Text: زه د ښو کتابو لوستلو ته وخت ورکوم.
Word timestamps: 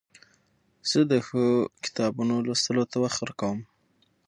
زه 0.89 0.99
د 1.11 1.13
ښو 1.25 1.45
کتابو 1.83 2.21
لوستلو 2.47 2.83
ته 2.91 2.95
وخت 3.03 3.19
ورکوم. 3.21 3.59